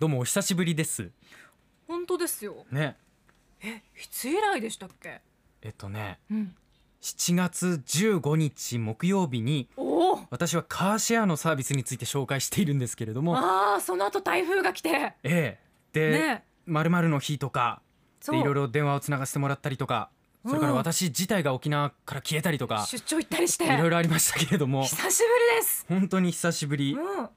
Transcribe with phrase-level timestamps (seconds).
[0.00, 1.10] どうもお久しぶりです。
[1.86, 2.64] 本当ですよ。
[2.72, 2.96] ね。
[3.62, 5.20] えいつ以来でしたっけ？
[5.60, 6.54] えっとねうん。
[7.02, 9.68] 7月15日木曜日に
[10.30, 13.36] 私はカーシェアのサービスについて紹介しているんですけれども。
[13.36, 14.88] ああその後台風が来て。
[14.88, 15.58] ええ。
[15.92, 16.44] で、ね。
[16.64, 17.82] まるの日とか
[18.26, 20.08] でいろいろ電話をつながせてもらったりとか
[20.46, 23.66] それからうん私自体が沖縄から消えたりとか出張行ったりして。
[23.66, 24.84] いろいろありましたけれども。
[24.84, 25.84] 久しぶりです。
[25.90, 26.94] 本当に久しぶり。
[26.94, 27.28] うん。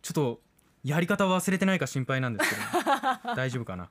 [0.00, 0.40] ちょっと
[0.84, 3.90] やり方を忘れてないか心配なんですけど 大丈夫かな？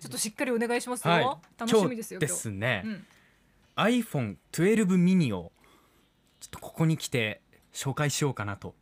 [0.00, 1.24] ちょっとしっかりお願いしますよ、はい。
[1.58, 2.32] 楽しみですよ今日。
[2.32, 5.52] ですね、今日 iPhone12 mini を
[6.40, 7.40] ちょっとここに来て
[7.72, 8.74] 紹介しようかなと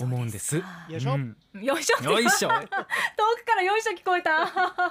[0.00, 0.60] 思うんです。
[0.60, 0.86] か。
[0.90, 1.14] よいしょ。
[1.14, 1.36] うん。
[1.54, 2.04] うんよいしょ。
[2.04, 2.48] よいしょ。
[2.50, 2.70] 遠く
[3.46, 4.46] からよいしょ聞こえた。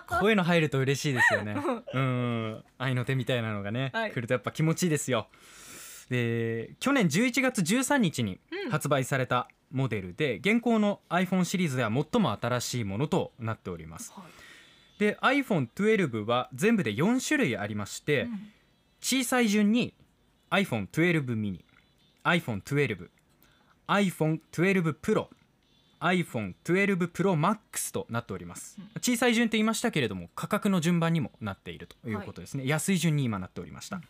[0.08, 1.56] こういうの入ると嬉しいですよね。
[1.94, 4.12] うん、愛の手みたいなのがね、はい。
[4.12, 5.28] 来るとやっぱ気持ちいいですよ。
[6.10, 8.72] で、去年11月13日にうん。
[8.72, 14.14] 発売されたモデルで、現行の iPhone シリーズでは最も新しいものとなっております。
[15.00, 18.52] で、iPhone12 は全部で4種類ありまして、うん。
[19.00, 19.94] 小さい順に
[20.50, 21.64] iPhone12 mini、
[22.24, 23.10] iPhone12、
[23.88, 25.28] iPhone12 Pro、
[26.00, 34.02] iPhone12 Pro Max となっております、小さい順と言いましたけれども価格の順番にもなっているということですね、安い順に今なっておりました、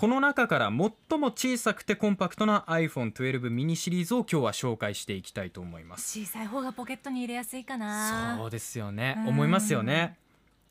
[0.00, 6.20] この中から最も小さくてコンパクトな iPhone12 mini シリーズを今日は紹介していきたいと思います。
[6.20, 8.38] 小さい方がポケットに入れやすいかな。
[8.38, 9.16] そうですよね。
[9.18, 9.28] うん。
[9.28, 10.16] 思いますよね。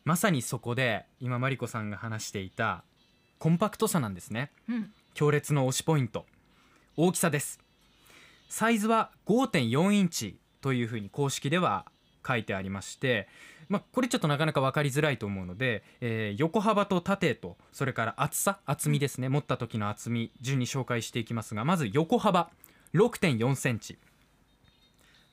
[0.03, 2.83] まさにそこで今マリコさんが話していた
[3.37, 4.49] コンパクトさなんですね。
[4.67, 4.91] うん。
[5.13, 6.25] 強烈の推しポイント。
[6.97, 7.59] 大きさです。
[8.47, 11.85] サイズは5.4インチというふうに公式では
[12.27, 13.27] 書いてありまして、
[13.69, 19.29] まあ、これちょっとなかなか分かりづらいと思うので、えー横幅と縦とそれから厚さ厚みですね。
[19.29, 22.49] 持った時の厚み順に紹介していきますがまず横幅
[22.95, 23.99] 6.4センチ。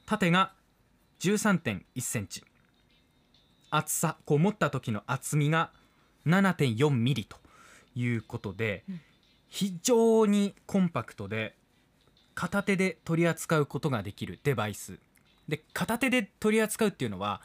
[0.05, 0.53] 縦が
[1.20, 2.44] 13.1センチ。
[3.71, 5.72] 厚さこう持った時の厚みが
[6.27, 7.39] 7.4ミリと
[7.94, 9.00] いうことで、うん。
[9.49, 11.55] 非常にコンパクトで
[12.34, 14.99] 片手で取り扱うことができるデバイス。
[15.49, 17.41] で片手で取り扱うっていうのは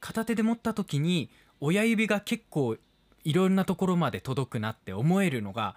[0.00, 1.30] 片手で持った時に
[1.60, 2.76] 親指が結構
[3.24, 5.76] いろんなところまで届くなって思えるのが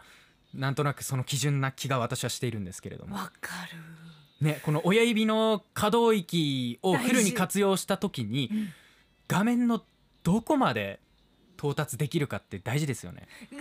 [0.53, 3.51] なんとなくその基準な気が私はしているんですけれども、わか
[4.39, 8.69] ね、この親指の可動域をフルに活用した時にる、うん。
[9.27, 9.81] 画面の
[10.23, 10.99] どこまで
[11.57, 13.27] 到達できるかって大事ですよね。
[13.51, 13.55] う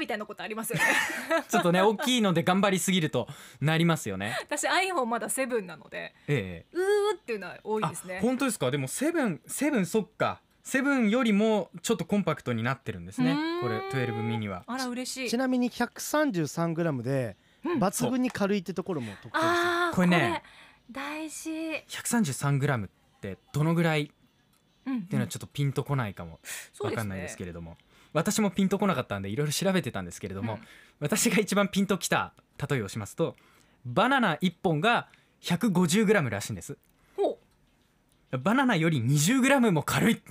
[0.00, 0.84] みたいなことありますよね。
[1.48, 3.28] ちょっとね大きいので頑張りすぎると
[3.60, 4.36] なりますよね。
[4.42, 6.76] 私 iPhone まだ7なのでええ。
[6.76, 8.70] うーっていうのは多いですあね本当ですか？
[8.70, 10.40] でもセブンセブンそっか。
[10.62, 13.34] セブンよりもちょっとコンパクトになってるんですね。
[13.62, 14.62] これ12ミニは。
[14.66, 15.30] あら嬉しい。
[15.30, 17.78] ちなみに 133g でうん。
[17.78, 19.44] 抜群に軽いってところも特徴です。
[19.44, 20.42] ねあーこれね
[20.90, 21.50] 大事。
[21.88, 22.90] 133g っ
[23.20, 24.02] てどのぐらい？
[24.04, 24.10] っ
[24.86, 25.02] うん。
[25.02, 26.40] ていうのはちょっとピンとこないかも。
[26.80, 27.76] わかんないですけれども、
[28.12, 30.60] 私もピンとこなかったんでいろいろ調べてたんですけれども、うん。
[31.00, 32.32] 私が一番ピンときた
[32.68, 33.36] 例えをしますと
[33.86, 35.08] バナナ1本が
[35.42, 36.76] 150g らしいんです。
[38.30, 40.22] バナナより 20g も軽い。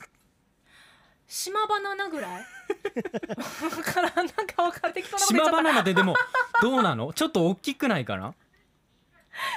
[1.27, 2.31] 島バナナぐらい？
[2.31, 2.45] わ
[3.83, 6.15] からんなんか分かっちゃった島バナナででも
[6.61, 7.13] どうなの？
[7.13, 8.33] ちょっと大きくないかな？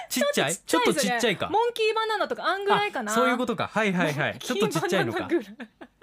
[0.08, 0.56] ちっちゃい？
[0.56, 1.48] ちょっとちっちゃいか。
[1.50, 3.12] モンキーバナナとかあんぐらいかな。
[3.12, 3.68] あそういうことか。
[3.72, 4.38] はいはいはい。
[4.38, 5.28] ちょっとちっちゃいのか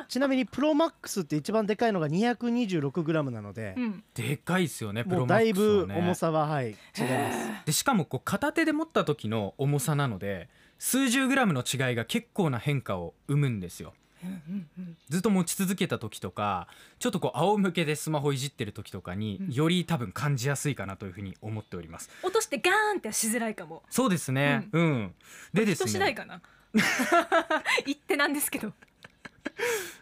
[0.09, 4.03] ちなみにプロマックスって一番でかいのが 226g なのでうん。
[4.15, 7.65] でかいですよねプロもうだいマックスはぶね重さははい違います。
[7.65, 10.49] でしかもこう片手で持った時の重さなので
[10.79, 13.93] 数十グラムの違いが結構な変化を生むんですよ。
[14.23, 14.97] うんうんうん。
[15.09, 19.53] ずっと持ち続けた時とかちょっとこう仰向けでスマホいじってる時とかにうん。
[19.53, 22.09] より多分感じやすいかなというふうに思っております。
[22.23, 23.83] 落としてガーンってしづらいかも。
[23.91, 24.69] そうですね。
[24.71, 25.13] うん、
[25.53, 26.41] でです人次第ねかな。
[27.85, 28.73] 言ってなんですけど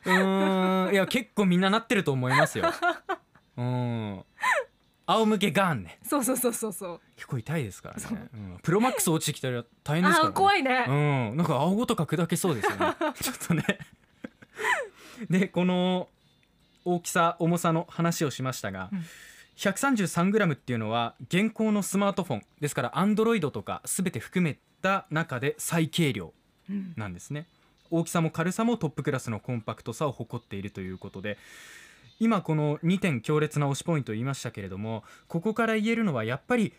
[0.05, 0.93] うーん。
[0.93, 2.71] いや結構みんななってると思いますよ。
[3.57, 4.23] うん。
[5.07, 5.99] 仰向けガンね。
[6.03, 7.01] そうそうそうそうそう。
[7.15, 8.37] 結構痛いですからね、う。
[8.37, 10.85] ん、プロマックス落ちてきたら大変ですから、ね、怖いね。
[10.87, 10.91] う
[11.33, 12.95] ん、なんか青ごとか砕けそうですよね。
[13.21, 13.63] ちょっとね。
[15.29, 16.09] でこの
[16.85, 19.05] 大きさ重さの話をしましたが、うん。
[19.55, 26.33] 133g っていうのは現行のスマートフォンですから Android とか全て含めた中で最軽量
[26.69, 26.93] うん。
[26.97, 27.47] なんですね
[27.91, 31.37] 大きさも軽さもトップクラスのコンパクトさを誇っているということで
[32.19, 36.73] 今この2点強烈な推しポイントを言いましたけれどもここから言えるのはやっぱり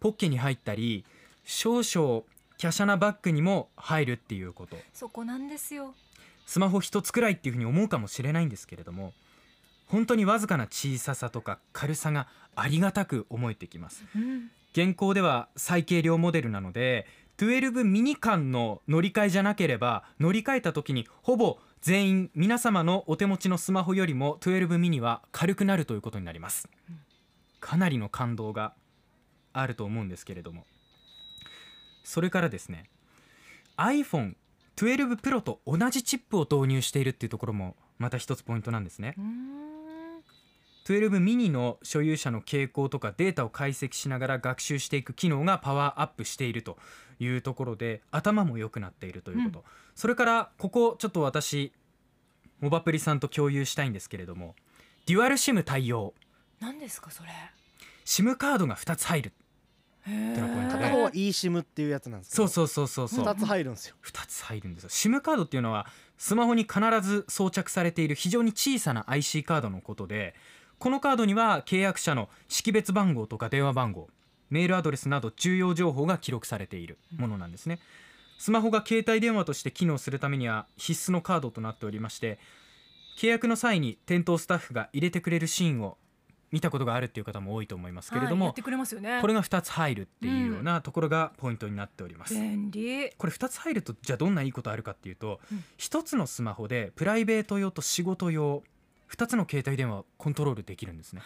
[0.00, 1.04] ポッケに入ったり
[1.44, 2.22] 少々
[2.60, 4.76] 華奢なバッグにも入るっていうこと。
[4.92, 5.94] そこなんですよ。
[6.46, 9.12] スマホ一つくらいっていうふうに思うかもしれないんですけれども
[9.86, 12.26] 本当にわずかな小ささとか軽さが
[12.56, 14.04] ありがたく思えてきます。
[14.16, 14.50] うん。
[14.72, 17.06] 現行では最軽量モデルなので
[17.38, 26.68] 12ミニ間の乗り換えじゃなければ乗り換えた時にほぼ全員皆様のお手持ちのスマホよりも12ミニは軽くなるということになります。
[27.60, 28.74] かなりの感動が
[29.52, 30.66] あると思うんですけれども。
[32.02, 32.90] それからですね
[33.76, 39.14] iPhone12 Pro と同じチップを導入しているっていうところもまた一つポイントなんですね。
[40.88, 46.78] 12ミニの所有者の傾向とかデータを解析しながら学習していく機能がパワーアップしていると
[47.20, 49.64] いうところで頭も良くなっているということ、
[49.94, 51.72] それからここちょっと私
[52.60, 54.54] モバプリさんと共有したいんですけれども
[55.04, 56.14] デュアル SIM 対応。
[56.58, 57.28] 何ですかそれ
[58.06, 59.32] ？SIM カードが2つ入る
[60.06, 60.84] へーてなポイントで。
[60.84, 63.24] 片方は eSIM っていうやつなんですそうそうそうそうそう。
[63.26, 63.96] 2つ入るんですよ。
[64.06, 64.88] 2つ入るんですよ。
[64.88, 65.86] SIM カードっていうのは
[66.16, 70.34] スマホに必ず装着されている非常に小さな IC カードのことで
[70.78, 74.08] このカードには契約者の識別番号とか電話番号
[74.50, 77.80] メールアドレスなど重要情報が記録されているものなんですね。
[78.38, 82.38] スマホが携帯電話として機能するためには必須のカードとなっておりまして
[83.18, 85.98] 契約の際に店頭スタッフが入れてくれるシーンを
[86.52, 89.18] 見たことがあるっていう方も多いと思いますけれどもはいれますよね。
[89.20, 93.10] これが2つ入るっていうようなところがポイントになっております、便利。
[93.18, 95.64] これ2つ入るとじゃあどんないいことあるかっていうと、うん。
[95.78, 98.62] 1つのスマホでプライベート用と仕事用
[99.10, 101.22] 2つの携帯電話をコントロールできるんですね。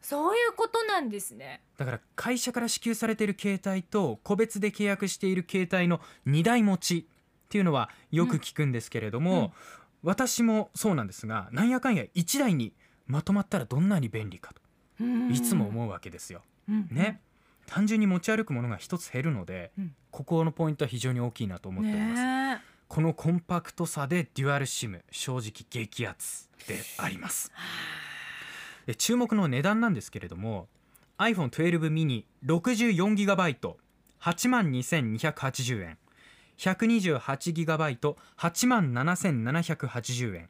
[0.00, 1.62] そういうことなんですね。
[1.78, 9.54] だから会社から支給されている携帯と個別で契約している携帯の2台持ちっていうのはよく聞くんですけれども、
[10.02, 12.74] 私もそうなんですがなんやかんや1台に
[13.06, 14.62] まとまったらどんなに便利かと。
[15.32, 16.42] いつも思うわけですよ。
[16.68, 17.20] うんね、
[17.66, 19.94] 単純に持ち歩くものが1つ減るので、うん。
[20.10, 22.22] ここのポイントは非常に大きいなと思っております。
[22.22, 27.50] ねえこのコンパクトさでデュアル SIM 正直激アツであります。
[28.98, 30.68] 注目の値段なんですけれども
[31.18, 35.98] iPhone12 mini 64GB8 万2280円。
[36.56, 40.48] 128GB8 万7780円。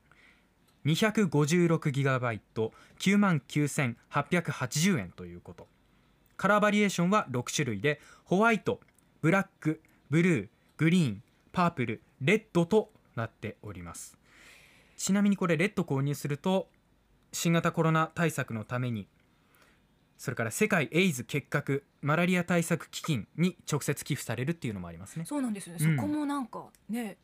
[0.85, 5.67] 256GB9 万9880円ということ。
[6.37, 8.81] カラーバリエーションは6種類でホワイト
[9.23, 9.81] ブラック
[10.11, 11.23] ブルーグリーン
[11.55, 14.17] パープルレッドとなっております。
[14.97, 16.69] ちなみにこれレッド購入すると
[17.33, 19.09] 新型コロナ対策のために
[20.17, 25.25] それから世界エイズ結核マラリア対策基金に直接寄付されるっていうのもありますね。
[25.25, 25.97] そうなんですよね、うん。
[25.97, 27.19] そこもなんかね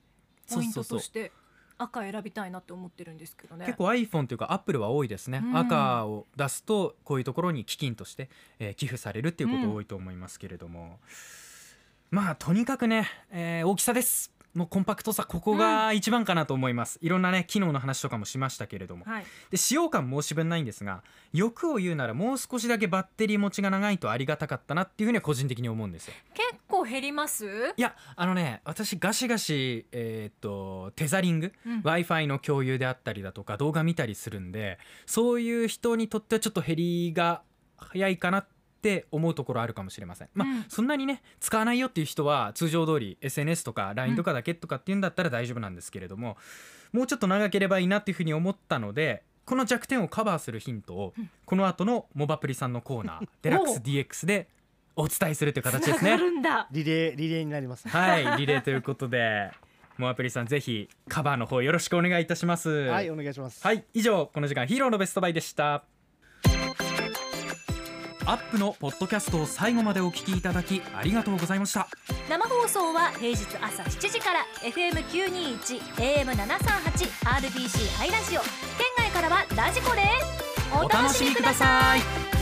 [0.53, 0.99] ポイントそうそうそう。
[0.99, 1.33] として
[1.79, 3.65] 赤選びたいなって思ってるんですけどね。
[3.65, 5.57] 結構 iPhone というか Apple は多いですね、うん。
[5.57, 9.75] 赤を出すとこういうところに基金として、えー寄付されるっていうことうん。
[9.77, 10.99] 多いと思いますけれども、
[12.11, 19.05] まあとにかくね、えー大きさですもうコンパクトさここが一番かなと思います、いろんなね機能の話とかもしましたけれども。
[19.05, 19.25] はい。
[19.51, 21.03] で使用感申し分ないんですが
[21.33, 26.15] 欲を言うならもう少しだけバッテリー持ちが長いとありがたかったなっていうふうには個人的に思うんですよ。
[26.35, 27.47] 結構減ります？
[27.77, 31.53] いやあのね私ガシガシえーっとテザリング？
[31.67, 31.83] うん。
[31.83, 37.43] w i f i の共有であったりだとか動画見たりするんでそういう人にとってはちょっと減りが
[37.77, 38.60] 早いかなって
[39.11, 40.29] 思うところあるかもしれません。
[40.35, 40.65] まあ、うん。
[40.69, 46.37] そんなにね使わないよっていう人は通常通り SNS とか LINE とかだけとかっていうんだったら大丈夫なんですけれども、
[46.93, 51.31] もうちょっと長ければいいなっていうふうに思ったのでこの弱点をカバーするヒントをうん。
[51.45, 54.49] この後のモバプリさんのコーナー デラックス DX で
[54.97, 56.19] お伝えするという形ですなね。
[56.19, 56.69] るんだ。
[56.71, 59.51] リレーリレーになりますはい、 リレーということで、
[59.97, 62.71] モアプリさんぜひカバーの方よろしくお願いいたします。
[62.71, 63.65] はいお願いします。
[63.65, 65.85] はい、以上この時間ヒーローのベストバイでした。
[68.27, 71.89] アップのポッドキャストを最後までお聞きいただきありがとうございました。
[72.29, 78.51] 生放送は平日朝7時から FM921 AM738 RBC ハイラジオ県
[78.99, 82.40] 外からはラジコですお楽しみください。